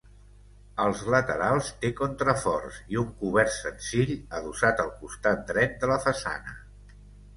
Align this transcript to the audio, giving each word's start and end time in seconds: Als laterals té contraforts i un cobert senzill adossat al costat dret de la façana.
Als 0.85 1.01
laterals 1.15 1.67
té 1.83 1.91
contraforts 1.99 2.79
i 2.95 2.99
un 3.03 3.11
cobert 3.21 3.53
senzill 3.59 4.15
adossat 4.39 4.83
al 4.87 4.91
costat 5.03 5.45
dret 5.53 5.77
de 5.85 5.93
la 5.97 6.01
façana. 6.11 6.61